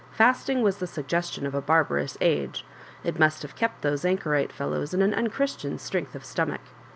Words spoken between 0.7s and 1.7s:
the suggestion of a